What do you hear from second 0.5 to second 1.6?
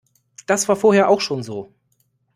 war vorher auch schon